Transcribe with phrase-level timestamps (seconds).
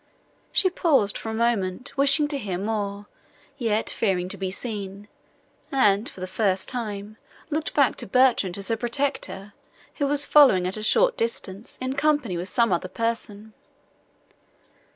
[0.51, 3.05] She paused a moment, wishing to hear more,
[3.59, 5.07] yet fearing to be seen,
[5.71, 7.17] and, for the first time,
[7.51, 9.53] looked back to Bertrand, as her protector,
[9.97, 13.53] who was following, at a short distance, in company with some other person.